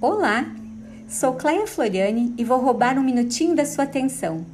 [0.00, 0.46] Olá,
[1.08, 4.46] sou Cleia Floriani e vou roubar um minutinho da sua atenção.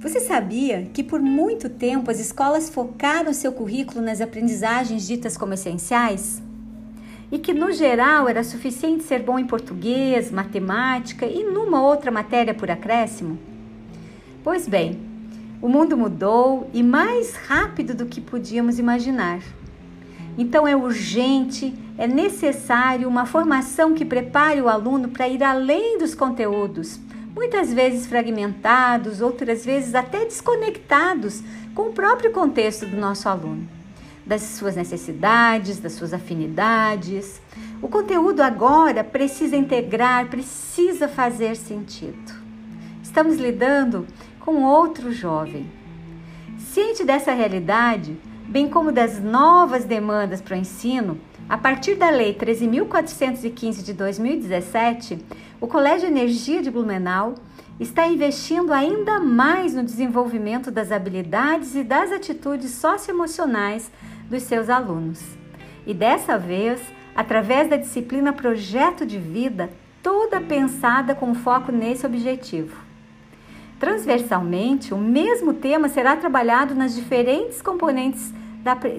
[0.00, 5.54] Você sabia que por muito tempo as escolas focaram seu currículo nas aprendizagens ditas como
[5.54, 6.42] essenciais?
[7.30, 12.52] E que no geral era suficiente ser bom em português, matemática e numa outra matéria
[12.52, 13.38] por acréscimo?
[14.42, 14.98] Pois bem,
[15.62, 19.40] o mundo mudou e mais rápido do que podíamos imaginar.
[20.40, 26.14] Então é urgente, é necessário uma formação que prepare o aluno para ir além dos
[26.14, 26.98] conteúdos,
[27.34, 31.42] muitas vezes fragmentados, outras vezes até desconectados
[31.74, 33.68] com o próprio contexto do nosso aluno,
[34.24, 37.38] das suas necessidades, das suas afinidades.
[37.82, 42.32] O conteúdo agora precisa integrar, precisa fazer sentido.
[43.02, 44.06] Estamos lidando
[44.38, 45.70] com outro jovem.
[46.56, 48.16] Ciente dessa realidade,
[48.50, 55.18] bem como das novas demandas para o ensino, a partir da Lei 13.415 de 2017,
[55.60, 57.36] o Colégio Energia de Blumenau
[57.78, 63.88] está investindo ainda mais no desenvolvimento das habilidades e das atitudes socioemocionais
[64.28, 65.22] dos seus alunos.
[65.86, 66.80] E dessa vez,
[67.14, 69.70] através da disciplina Projeto de Vida,
[70.02, 72.76] toda pensada com foco nesse objetivo.
[73.78, 78.39] Transversalmente, o mesmo tema será trabalhado nas diferentes componentes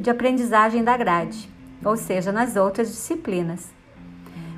[0.02, 1.50] de aprendizagem da grade,
[1.84, 3.70] ou seja, nas outras disciplinas.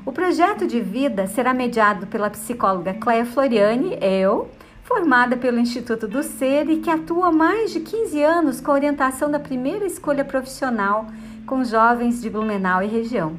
[0.05, 4.49] O projeto de vida será mediado pela psicóloga Cléia Floriani, eu,
[4.83, 9.31] formada pelo Instituto do Ser e que atua há mais de 15 anos com orientação
[9.31, 11.07] da primeira escolha profissional
[11.45, 13.37] com jovens de Blumenau e região.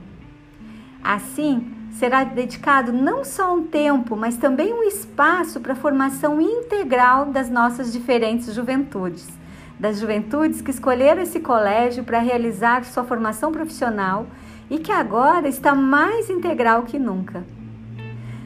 [1.03, 7.27] Assim, será dedicado não só um tempo, mas também um espaço para a formação integral
[7.27, 9.29] das nossas diferentes juventudes,
[9.79, 14.27] das juventudes que escolheram esse colégio para realizar sua formação profissional
[14.71, 17.45] e que agora está mais integral que nunca.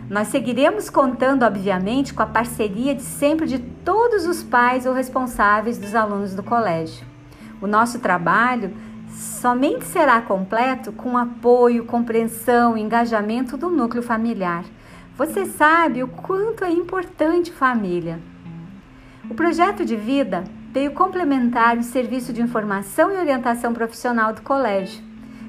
[0.09, 5.77] Nós seguiremos contando, obviamente, com a parceria de sempre de todos os pais ou responsáveis
[5.77, 7.06] dos alunos do colégio.
[7.60, 8.72] O nosso trabalho
[9.10, 14.65] somente será completo com apoio, compreensão e engajamento do núcleo familiar.
[15.16, 18.19] Você sabe o quanto é importante família.
[19.28, 25.03] O projeto de vida veio complementar o serviço de informação e orientação profissional do colégio,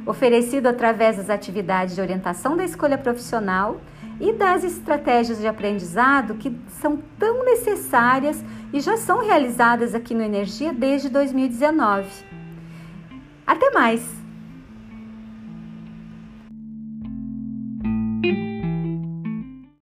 [0.05, 3.79] oferecido através das atividades de orientação da escolha profissional
[4.19, 8.43] e das estratégias de aprendizado que são tão necessárias
[8.73, 12.07] e já são realizadas aqui no Energia desde 2019.
[13.45, 14.18] Até mais!